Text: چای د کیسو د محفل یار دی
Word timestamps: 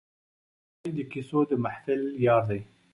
چای 0.79 0.89
د 0.97 0.99
کیسو 1.11 1.39
د 1.49 1.51
محفل 1.63 2.01
یار 2.25 2.43
دی 2.49 2.61